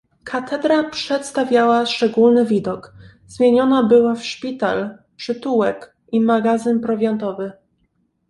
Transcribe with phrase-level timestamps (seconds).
[0.23, 2.93] "Katedra przedstawiała szczególny widok:
[3.27, 7.51] zmieniona była w szpital, przytułek i magazyn prowiantowy."